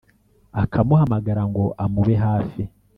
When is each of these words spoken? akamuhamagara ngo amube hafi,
akamuhamagara 0.63 1.41
ngo 1.49 1.63
amube 1.83 2.15
hafi, 2.23 2.61